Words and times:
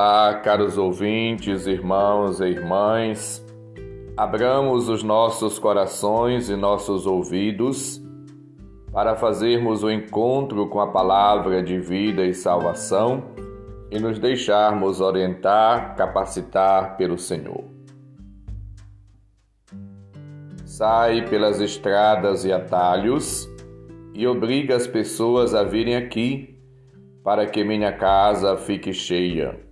Olá, 0.00 0.32
caros 0.32 0.78
ouvintes, 0.78 1.66
irmãos 1.66 2.38
e 2.38 2.44
irmãs. 2.44 3.44
Abramos 4.16 4.88
os 4.88 5.02
nossos 5.02 5.58
corações 5.58 6.48
e 6.48 6.54
nossos 6.54 7.04
ouvidos 7.04 8.00
para 8.92 9.16
fazermos 9.16 9.82
o 9.82 9.90
encontro 9.90 10.68
com 10.68 10.78
a 10.78 10.86
palavra 10.86 11.64
de 11.64 11.80
vida 11.80 12.24
e 12.24 12.32
salvação 12.32 13.24
e 13.90 13.98
nos 13.98 14.20
deixarmos 14.20 15.00
orientar, 15.00 15.96
capacitar 15.96 16.96
pelo 16.96 17.18
Senhor. 17.18 17.64
Sai 20.64 21.28
pelas 21.28 21.60
estradas 21.60 22.44
e 22.44 22.52
atalhos 22.52 23.48
e 24.14 24.28
obriga 24.28 24.76
as 24.76 24.86
pessoas 24.86 25.56
a 25.56 25.64
virem 25.64 25.96
aqui 25.96 26.56
para 27.24 27.46
que 27.46 27.64
minha 27.64 27.90
casa 27.90 28.56
fique 28.56 28.92
cheia. 28.92 29.66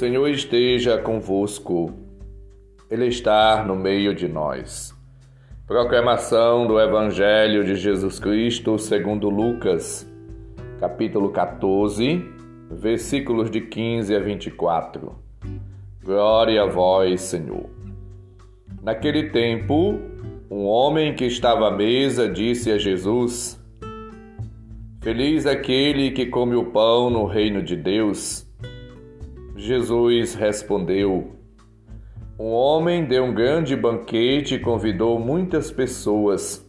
Senhor 0.00 0.30
esteja 0.30 0.96
convosco, 0.96 1.92
Ele 2.90 3.08
está 3.08 3.62
no 3.62 3.76
meio 3.76 4.14
de 4.14 4.26
nós. 4.26 4.96
Proclamação 5.66 6.66
do 6.66 6.80
Evangelho 6.80 7.62
de 7.62 7.74
Jesus 7.74 8.18
Cristo 8.18 8.78
segundo 8.78 9.28
Lucas, 9.28 10.10
capítulo 10.78 11.28
14, 11.28 12.24
versículos 12.70 13.50
de 13.50 13.60
15 13.60 14.16
a 14.16 14.20
24. 14.20 15.16
Glória 16.02 16.62
a 16.62 16.66
vós, 16.66 17.20
Senhor. 17.20 17.68
Naquele 18.82 19.28
tempo, 19.28 20.00
um 20.50 20.64
homem 20.64 21.14
que 21.14 21.26
estava 21.26 21.68
à 21.68 21.70
mesa 21.70 22.26
disse 22.26 22.72
a 22.72 22.78
Jesus: 22.78 23.62
Feliz 25.02 25.44
aquele 25.44 26.10
que 26.10 26.24
come 26.24 26.56
o 26.56 26.70
pão 26.70 27.10
no 27.10 27.26
reino 27.26 27.62
de 27.62 27.76
Deus. 27.76 28.49
Jesus 29.56 30.34
respondeu: 30.34 31.32
Um 32.38 32.50
homem 32.50 33.04
deu 33.04 33.24
um 33.24 33.34
grande 33.34 33.76
banquete 33.76 34.54
e 34.54 34.58
convidou 34.58 35.18
muitas 35.18 35.70
pessoas. 35.70 36.66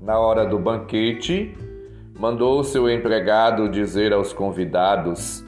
Na 0.00 0.18
hora 0.18 0.46
do 0.46 0.58
banquete, 0.58 1.56
mandou 2.18 2.62
seu 2.62 2.88
empregado 2.88 3.68
dizer 3.68 4.12
aos 4.12 4.32
convidados: 4.32 5.44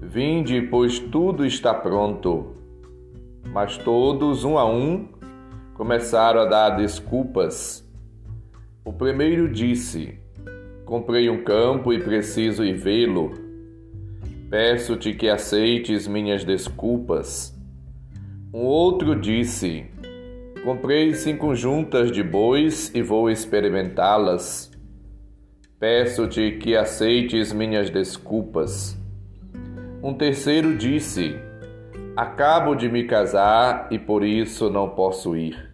Vinde, 0.00 0.62
pois 0.62 0.98
tudo 0.98 1.46
está 1.46 1.72
pronto. 1.72 2.54
Mas 3.52 3.78
todos, 3.78 4.44
um 4.44 4.58
a 4.58 4.66
um, 4.66 5.08
começaram 5.74 6.40
a 6.40 6.44
dar 6.44 6.70
desculpas. 6.70 7.88
O 8.84 8.92
primeiro 8.92 9.48
disse: 9.48 10.18
Comprei 10.84 11.30
um 11.30 11.44
campo 11.44 11.92
e 11.92 12.02
preciso 12.02 12.64
ir 12.64 12.74
vê-lo. 12.74 13.43
Peço-te 14.54 15.12
que 15.12 15.28
aceites 15.28 16.06
minhas 16.06 16.44
desculpas. 16.44 17.52
Um 18.52 18.60
outro 18.60 19.16
disse: 19.20 19.84
Comprei 20.62 21.12
cinco 21.12 21.56
juntas 21.56 22.12
de 22.12 22.22
bois 22.22 22.88
e 22.94 23.02
vou 23.02 23.28
experimentá-las. 23.28 24.70
Peço-te 25.80 26.52
que 26.52 26.76
aceites 26.76 27.52
minhas 27.52 27.90
desculpas. 27.90 28.96
Um 30.00 30.14
terceiro 30.14 30.76
disse: 30.76 31.34
Acabo 32.16 32.76
de 32.76 32.88
me 32.88 33.08
casar 33.08 33.88
e 33.90 33.98
por 33.98 34.22
isso 34.22 34.70
não 34.70 34.88
posso 34.88 35.36
ir. 35.36 35.68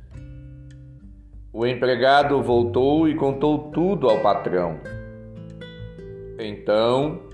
O 1.52 1.66
empregado 1.66 2.42
voltou 2.42 3.06
e 3.06 3.14
contou 3.14 3.70
tudo 3.72 4.08
ao 4.08 4.20
patrão. 4.20 4.80
Então, 6.38 7.28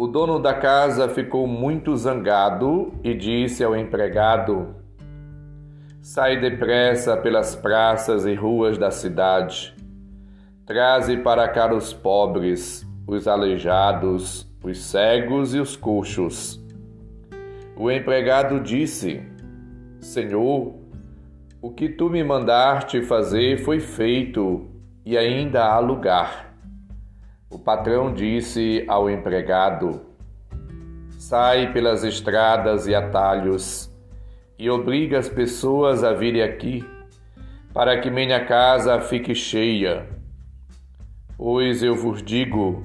o 0.00 0.06
dono 0.06 0.38
da 0.38 0.54
casa 0.54 1.10
ficou 1.10 1.46
muito 1.46 1.94
zangado 1.94 2.90
e 3.04 3.12
disse 3.12 3.62
ao 3.62 3.76
empregado: 3.76 4.74
Sai 6.00 6.40
depressa 6.40 7.18
pelas 7.18 7.54
praças 7.54 8.24
e 8.24 8.34
ruas 8.34 8.78
da 8.78 8.90
cidade. 8.90 9.76
Traze 10.64 11.18
para 11.18 11.46
cá 11.48 11.70
os 11.74 11.92
pobres, 11.92 12.82
os 13.06 13.28
aleijados, 13.28 14.50
os 14.64 14.82
cegos 14.82 15.54
e 15.54 15.60
os 15.60 15.76
coxos. 15.76 16.58
O 17.76 17.90
empregado 17.90 18.58
disse: 18.58 19.22
Senhor, 19.98 20.76
o 21.60 21.70
que 21.70 21.90
tu 21.90 22.08
me 22.08 22.24
mandaste 22.24 23.02
fazer 23.02 23.58
foi 23.58 23.80
feito 23.80 24.66
e 25.04 25.18
ainda 25.18 25.62
há 25.62 25.78
lugar. 25.78 26.49
O 27.50 27.58
patrão 27.58 28.14
disse 28.14 28.84
ao 28.86 29.10
empregado: 29.10 30.02
Sai 31.18 31.72
pelas 31.72 32.04
estradas 32.04 32.86
e 32.86 32.94
atalhos 32.94 33.90
e 34.56 34.70
obriga 34.70 35.18
as 35.18 35.28
pessoas 35.28 36.04
a 36.04 36.12
virem 36.12 36.42
aqui, 36.42 36.84
para 37.74 37.98
que 37.98 38.08
minha 38.08 38.44
casa 38.44 39.00
fique 39.00 39.34
cheia. 39.34 40.06
Pois 41.36 41.82
eu 41.82 41.96
vos 41.96 42.22
digo: 42.22 42.84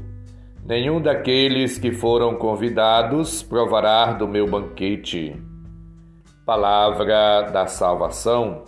nenhum 0.66 1.00
daqueles 1.00 1.78
que 1.78 1.92
foram 1.92 2.36
convidados 2.36 3.44
provará 3.44 4.14
do 4.14 4.28
meu 4.28 4.48
banquete. 4.48 5.36
Palavra 6.44 7.42
da 7.52 7.68
salvação. 7.68 8.64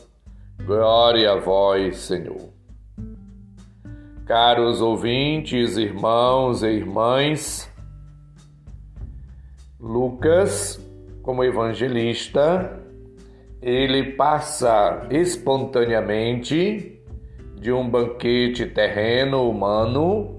Glória 0.63 1.31
a 1.31 1.39
vós, 1.39 1.97
Senhor. 1.97 2.56
Caros 4.27 4.81
ouvintes, 4.81 5.77
irmãos 5.77 6.61
e 6.61 6.67
irmãs, 6.67 7.71
Lucas, 9.79 10.85
como 11.23 11.45
evangelista, 11.45 12.77
ele 13.61 14.11
passa 14.17 15.07
espontaneamente 15.09 17.01
de 17.55 17.71
um 17.71 17.89
banquete 17.89 18.65
terreno 18.65 19.49
humano 19.49 20.35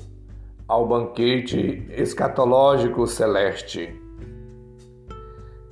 ao 0.69 0.87
banquete 0.87 1.87
escatológico 1.89 3.07
celeste. 3.07 3.99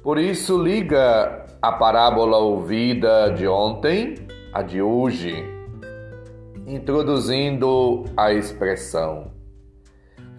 Por 0.02 0.18
isso, 0.18 0.56
liga 0.56 1.44
a 1.60 1.70
parábola 1.70 2.38
ouvida 2.38 3.28
de 3.32 3.46
ontem 3.46 4.14
a 4.54 4.62
de 4.62 4.80
hoje 4.80 5.55
introduzindo 6.66 8.04
a 8.16 8.32
expressão 8.32 9.36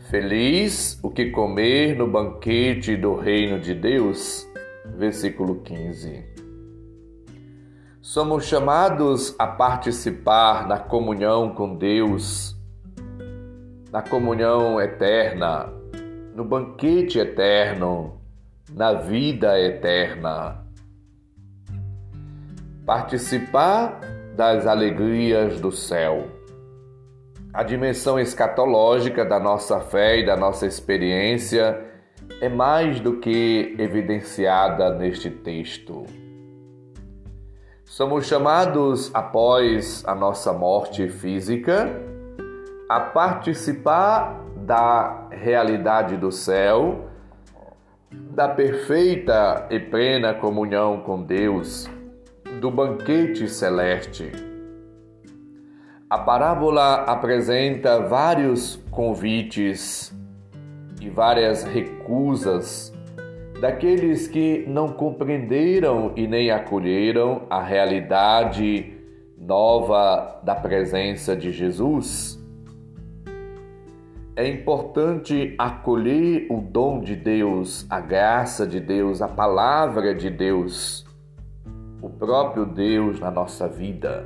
Feliz 0.10 0.98
o 1.04 1.10
que 1.10 1.32
comer 1.32 1.98
no 1.98 2.08
banquete 2.08 2.96
do 2.96 3.14
reino 3.14 3.60
de 3.60 3.74
Deus, 3.74 4.48
versículo 4.96 5.60
15. 5.60 6.24
Somos 8.00 8.46
chamados 8.46 9.36
a 9.38 9.46
participar 9.46 10.66
na 10.66 10.80
comunhão 10.80 11.54
com 11.54 11.76
Deus, 11.76 12.56
na 13.92 14.02
comunhão 14.02 14.80
eterna, 14.80 15.74
no 16.34 16.46
banquete 16.46 17.20
eterno, 17.20 18.22
na 18.72 18.94
vida 18.94 19.60
eterna. 19.60 20.66
Participar 22.86 24.00
das 24.38 24.68
alegrias 24.68 25.60
do 25.60 25.72
céu. 25.72 26.28
A 27.52 27.64
dimensão 27.64 28.20
escatológica 28.20 29.26
da 29.26 29.40
nossa 29.40 29.80
fé 29.80 30.20
e 30.20 30.26
da 30.28 30.38
nossa 30.38 30.68
experiência 30.68 31.84
é 32.40 32.48
mais 32.48 33.00
do 33.00 33.18
que 33.18 33.76
evidenciada 33.80 34.94
neste 34.94 35.32
texto. 35.32 36.04
Somos 37.84 38.28
chamados, 38.28 39.10
após 39.12 40.04
a 40.06 40.14
nossa 40.14 40.54
morte 40.54 41.10
física, 41.10 41.90
a 42.88 43.00
participar 43.00 44.40
da 44.56 45.30
realidade 45.32 46.16
do 46.16 46.32
céu, 46.32 47.10
da 48.12 48.48
perfeita 48.48 49.66
e 49.72 49.80
plena 49.80 50.36
comunhão 50.36 51.00
com 51.00 51.24
Deus 51.24 51.90
do 52.60 52.72
banquete 52.72 53.48
celeste. 53.48 54.32
A 56.10 56.18
parábola 56.18 57.04
apresenta 57.04 58.00
vários 58.00 58.78
convites 58.90 60.16
e 61.00 61.10
várias 61.10 61.64
recusas 61.64 62.94
daqueles 63.62 64.28
que 64.28 64.66
não 64.68 64.90
compreenderam 64.90 66.14
e 66.16 66.26
nem 66.26 66.50
acolheram 66.50 67.46
a 67.50 67.62
realidade 67.62 68.94
nova 69.38 70.42
da 70.44 70.56
presença 70.56 71.36
de 71.36 71.52
Jesus. 71.52 72.38
É 74.36 74.48
importante 74.48 75.56
acolher 75.58 76.48
o 76.50 76.62
dom 76.62 77.02
de 77.02 77.16
Deus, 77.16 77.86
a 77.90 78.00
graça 78.00 78.66
de 78.66 78.80
Deus, 78.80 79.22
a 79.22 79.28
palavra 79.28 80.14
de 80.14 80.30
Deus 80.30 81.07
o 82.02 82.10
próprio 82.10 82.66
Deus 82.66 83.20
na 83.20 83.32
nossa 83.32 83.68
vida, 83.68 84.26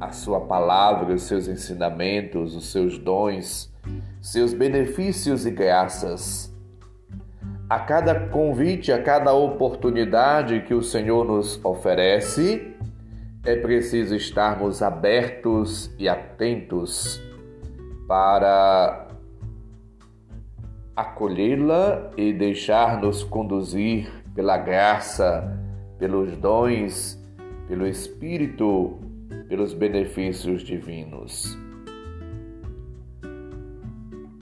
a 0.00 0.10
sua 0.12 0.40
palavra, 0.40 1.14
os 1.14 1.22
seus 1.22 1.48
ensinamentos, 1.48 2.54
os 2.54 2.70
seus 2.70 2.98
dons, 2.98 3.72
seus 4.20 4.52
benefícios 4.52 5.46
e 5.46 5.50
graças. 5.50 6.52
A 7.68 7.80
cada 7.80 8.28
convite, 8.28 8.92
a 8.92 9.02
cada 9.02 9.32
oportunidade 9.32 10.60
que 10.62 10.74
o 10.74 10.82
Senhor 10.82 11.24
nos 11.24 11.64
oferece, 11.64 12.76
é 13.44 13.56
preciso 13.56 14.14
estarmos 14.14 14.82
abertos 14.82 15.90
e 15.98 16.08
atentos 16.08 17.20
para 18.06 19.08
acolhê-la 20.94 22.10
e 22.16 22.32
deixar-nos 22.32 23.24
conduzir 23.24 24.12
pela 24.34 24.58
graça, 24.58 25.58
pelos 26.02 26.36
dons, 26.36 27.16
pelo 27.68 27.86
Espírito, 27.86 28.98
pelos 29.48 29.72
benefícios 29.72 30.62
divinos. 30.62 31.56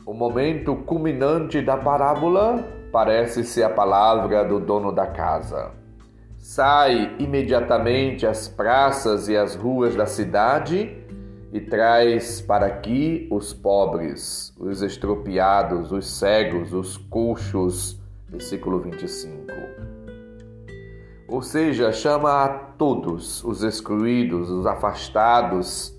O 0.06 0.14
momento 0.14 0.74
culminante 0.74 1.60
da 1.60 1.76
parábola 1.76 2.66
parece 2.90 3.44
ser 3.44 3.64
a 3.64 3.68
palavra 3.68 4.42
do 4.42 4.58
dono 4.58 4.90
da 4.90 5.06
casa. 5.06 5.72
Sai 6.38 7.14
imediatamente 7.18 8.26
às 8.26 8.48
praças 8.48 9.28
e 9.28 9.36
às 9.36 9.54
ruas 9.54 9.94
da 9.94 10.06
cidade 10.06 10.96
e 11.52 11.60
traz 11.60 12.40
para 12.40 12.64
aqui 12.64 13.28
os 13.30 13.52
pobres, 13.52 14.54
os 14.58 14.80
estropiados, 14.80 15.92
os 15.92 16.06
cegos, 16.06 16.72
os 16.72 16.96
coxos. 16.96 18.00
Versículo 18.30 18.80
25. 18.80 19.99
Ou 21.30 21.42
seja, 21.42 21.92
chama 21.92 22.44
a 22.44 22.48
todos, 22.48 23.44
os 23.44 23.62
excluídos, 23.62 24.50
os 24.50 24.66
afastados, 24.66 25.94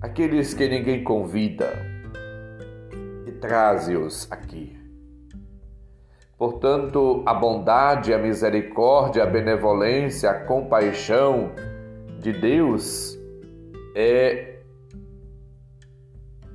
aqueles 0.00 0.54
que 0.54 0.66
ninguém 0.66 1.04
convida, 1.04 1.74
e 3.26 3.32
traze-os 3.32 4.26
aqui. 4.32 4.74
Portanto, 6.38 7.22
a 7.26 7.34
bondade, 7.34 8.14
a 8.14 8.18
misericórdia, 8.18 9.24
a 9.24 9.26
benevolência, 9.26 10.30
a 10.30 10.40
compaixão 10.46 11.52
de 12.18 12.32
Deus 12.32 13.18
é 13.94 14.62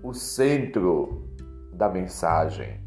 o 0.01 0.11
centro 0.11 1.29
da 1.71 1.87
mensagem. 1.87 2.86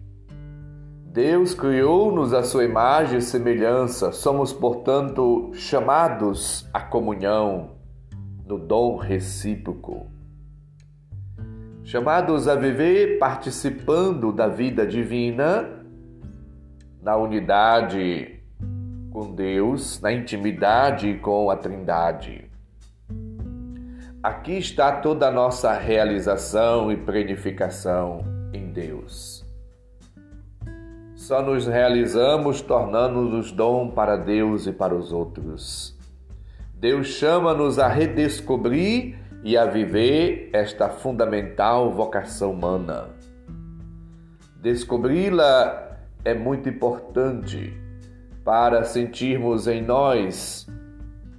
Deus 1.12 1.54
criou-nos 1.54 2.32
a 2.32 2.44
sua 2.44 2.64
imagem 2.64 3.18
e 3.18 3.22
semelhança, 3.22 4.12
somos, 4.12 4.52
portanto, 4.52 5.50
chamados 5.54 6.68
à 6.72 6.78
comunhão 6.78 7.72
no 8.46 8.56
dom 8.56 8.96
recíproco. 8.96 10.06
Chamados 11.82 12.46
a 12.46 12.54
viver 12.54 13.18
participando 13.18 14.32
da 14.32 14.46
vida 14.46 14.86
divina, 14.86 15.84
na 17.02 17.16
unidade 17.16 18.40
com 19.10 19.34
Deus, 19.34 20.00
na 20.00 20.12
intimidade 20.12 21.14
com 21.14 21.50
a 21.50 21.56
Trindade. 21.56 22.48
Aqui 24.22 24.58
está 24.58 24.92
toda 24.92 25.26
a 25.26 25.32
nossa 25.32 25.72
realização 25.72 26.92
e 26.92 26.96
planificação 26.96 28.20
em 28.52 28.70
Deus. 28.70 29.39
Só 31.30 31.40
nos 31.40 31.64
realizamos 31.64 32.60
tornando-nos 32.60 33.52
dom 33.52 33.88
para 33.88 34.16
Deus 34.16 34.66
e 34.66 34.72
para 34.72 34.96
os 34.96 35.12
outros. 35.12 35.96
Deus 36.74 37.06
chama-nos 37.06 37.78
a 37.78 37.86
redescobrir 37.86 39.16
e 39.44 39.56
a 39.56 39.64
viver 39.64 40.50
esta 40.52 40.88
fundamental 40.88 41.92
vocação 41.92 42.50
humana. 42.50 43.10
Descobri-la 44.56 46.00
é 46.24 46.34
muito 46.34 46.68
importante 46.68 47.80
para 48.44 48.82
sentirmos 48.82 49.68
em 49.68 49.80
nós 49.82 50.66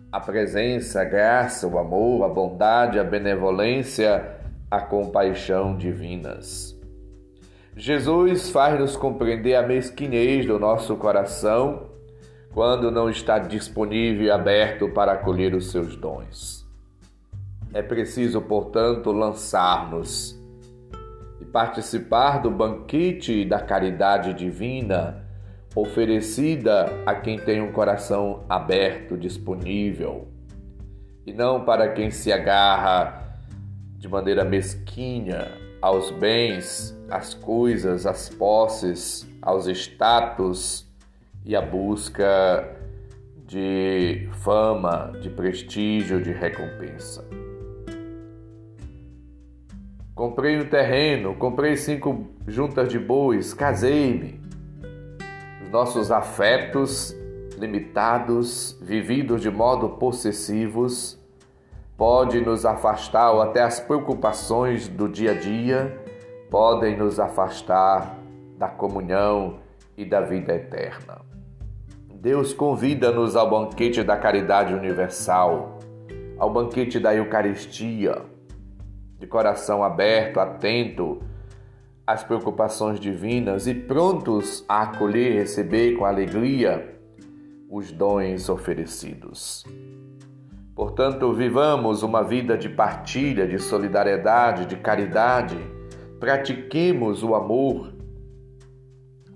a 0.10 0.22
presença, 0.22 1.02
a 1.02 1.04
graça, 1.04 1.68
o 1.68 1.78
amor, 1.78 2.24
a 2.24 2.30
bondade, 2.30 2.98
a 2.98 3.04
benevolência, 3.04 4.38
a 4.72 4.80
compaixão 4.80 5.76
divinas. 5.76 6.80
Jesus 7.76 8.50
faz-nos 8.50 8.98
compreender 8.98 9.56
a 9.56 9.66
mesquinhez 9.66 10.46
do 10.46 10.60
nosso 10.60 10.96
coração 10.98 11.90
quando 12.54 12.92
não 12.92 13.10
está 13.10 13.40
disponível 13.40 14.26
e 14.26 14.32
aberto 14.32 14.90
para 14.90 15.14
acolher 15.14 15.56
os 15.56 15.72
seus 15.72 15.96
dons. 15.96 16.68
É 17.74 17.82
preciso, 17.82 18.42
portanto, 18.42 19.14
lançar-nos 19.14 20.38
e 21.40 21.46
participar 21.46 22.42
do 22.42 22.52
banquete 22.52 23.46
da 23.46 23.62
caridade 23.62 24.34
divina 24.34 25.26
oferecida 25.74 26.92
a 27.06 27.16
quem 27.16 27.40
tem 27.40 27.62
um 27.62 27.72
coração 27.72 28.44
aberto, 28.50 29.18
disponível, 29.18 30.28
e 31.26 31.32
não 31.32 31.64
para 31.64 31.88
quem 31.94 32.12
se 32.12 32.34
agarra 32.34 33.40
de 33.98 34.10
maneira 34.10 34.44
mesquinha 34.44 35.61
aos 35.82 36.12
bens, 36.12 36.98
às 37.10 37.34
coisas, 37.34 38.06
às 38.06 38.30
posses, 38.30 39.28
aos 39.42 39.68
status 39.68 40.88
e 41.44 41.56
à 41.56 41.62
busca 41.62 42.78
de 43.48 44.30
fama, 44.44 45.14
de 45.20 45.30
prestígio, 45.30 46.22
de 46.22 46.32
recompensa. 46.32 47.26
Comprei 50.14 50.60
um 50.60 50.66
terreno, 50.66 51.36
comprei 51.36 51.76
cinco 51.76 52.28
juntas 52.48 52.90
de 52.90 53.00
bois, 53.00 53.54
casei-me 53.54 54.42
nossos 55.72 56.12
afetos 56.12 57.16
limitados, 57.58 58.78
vividos 58.82 59.42
de 59.42 59.50
modo 59.50 59.90
possessivos, 59.92 61.18
pode 62.02 62.42
nos 62.42 62.66
afastar, 62.66 63.32
ou 63.32 63.44
até 63.44 63.62
as 63.62 63.80
preocupações 63.80 64.88
do 64.88 65.08
dia 65.08 65.34
a 65.34 65.34
dia 65.36 66.04
podem 66.50 66.98
nos 66.98 67.20
afastar 67.20 68.18
da 68.58 68.68
comunhão 68.68 69.60
e 69.96 70.04
da 70.04 70.20
vida 70.20 70.56
eterna. 70.56 71.22
Deus 72.12 72.56
convida-nos 72.56 73.36
ao 73.36 73.48
banquete 73.48 74.02
da 74.02 74.18
caridade 74.18 74.74
universal, 74.74 75.78
ao 76.40 76.50
banquete 76.50 77.00
da 77.00 77.14
Eucaristia, 77.14 78.24
de 79.20 79.28
coração 79.28 79.84
aberto, 79.84 80.40
atento 80.40 81.22
as 82.08 82.24
preocupações 82.24 83.00
divinas 83.00 83.68
e 83.68 83.76
prontos 83.76 84.66
a 84.68 84.82
acolher 84.82 85.34
e 85.34 85.38
receber 85.38 85.96
com 85.96 86.06
alegria 86.06 87.00
os 87.70 87.92
dons 87.92 88.50
oferecidos. 88.50 89.64
Portanto, 90.82 91.32
vivamos 91.32 92.02
uma 92.02 92.24
vida 92.24 92.58
de 92.58 92.68
partilha, 92.68 93.46
de 93.46 93.60
solidariedade, 93.60 94.66
de 94.66 94.76
caridade, 94.76 95.56
pratiquemos 96.20 97.22
o 97.22 97.36
amor, 97.36 97.94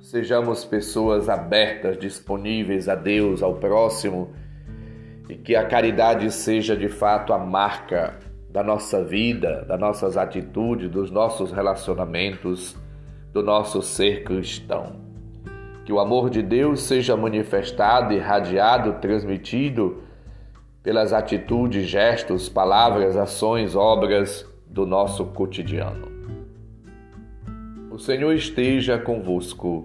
sejamos 0.02 0.66
pessoas 0.66 1.30
abertas, 1.30 2.00
disponíveis 2.00 2.90
a 2.90 2.96
Deus, 2.96 3.44
ao 3.44 3.54
próximo, 3.54 4.34
e 5.30 5.36
que 5.36 5.56
a 5.56 5.68
caridade 5.68 6.32
seja 6.32 6.76
de 6.76 6.90
fato 6.90 7.32
a 7.32 7.38
marca 7.38 8.18
da 8.50 8.64
nossa 8.64 9.04
vida, 9.04 9.64
das 9.66 9.80
nossas 9.80 10.18
atitudes, 10.18 10.90
dos 10.90 11.12
nossos 11.12 11.52
relacionamentos, 11.52 12.76
do 13.32 13.44
nosso 13.44 13.84
ser 13.84 14.24
cristão. 14.24 14.96
Que 15.86 15.94
o 15.94 16.00
amor 16.00 16.32
de 16.32 16.42
Deus 16.42 16.82
seja 16.82 17.16
manifestado, 17.16 18.16
irradiado, 18.16 18.94
transmitido 18.94 20.04
pelas 20.86 21.12
atitudes, 21.12 21.88
gestos, 21.88 22.48
palavras, 22.48 23.18
ações, 23.18 23.76
obras 23.76 24.48
do 24.68 24.86
nosso 24.86 25.26
cotidiano. 25.26 26.08
O 27.92 27.98
Senhor 27.98 28.32
esteja 28.34 29.00
convosco, 29.00 29.84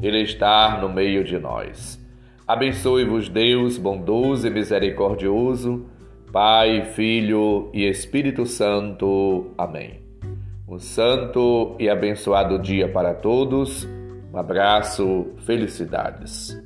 Ele 0.00 0.22
está 0.22 0.80
no 0.80 0.88
meio 0.88 1.22
de 1.22 1.38
nós. 1.38 2.00
Abençoe-vos, 2.48 3.28
Deus 3.28 3.76
bondoso 3.76 4.46
e 4.46 4.50
misericordioso 4.50 5.86
Pai, 6.32 6.84
Filho 6.84 7.70
e 7.74 7.84
Espírito 7.84 8.46
Santo. 8.46 9.52
Amém. 9.58 10.00
Um 10.66 10.78
santo 10.78 11.74
e 11.78 11.88
abençoado 11.88 12.58
dia 12.58 12.88
para 12.88 13.12
todos. 13.12 13.86
Um 14.32 14.38
abraço, 14.38 15.34
felicidades. 15.44 16.56